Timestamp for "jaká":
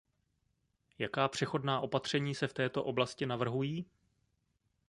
0.99-1.27